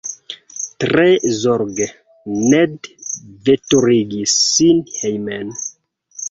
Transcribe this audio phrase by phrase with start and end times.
[0.83, 1.03] Tre
[1.41, 1.87] zorge
[2.53, 2.89] Ned
[3.51, 5.55] veturigis sin hejmen.